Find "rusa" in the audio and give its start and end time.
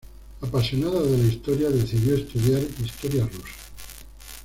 3.23-3.55